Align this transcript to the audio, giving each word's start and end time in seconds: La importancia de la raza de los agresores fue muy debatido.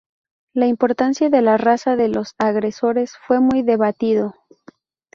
La 0.55 0.65
importancia 0.65 1.29
de 1.29 1.43
la 1.43 1.57
raza 1.59 1.95
de 1.95 2.07
los 2.07 2.33
agresores 2.39 3.13
fue 3.27 3.39
muy 3.39 3.61
debatido. 3.61 4.33